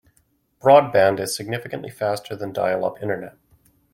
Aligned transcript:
Broadband 0.59 1.19
is 1.19 1.35
significantly 1.35 1.91
faster 1.91 2.35
than 2.35 2.51
dial-up 2.53 3.03
internet. 3.03 3.37